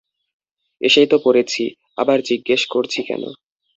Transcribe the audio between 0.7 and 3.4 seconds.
এসেই তো পড়েছি, আবার জিজ্ঞেস করছি কেন?